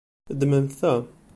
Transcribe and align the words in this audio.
Ddmemt 0.33 0.71
ta. 0.79 0.93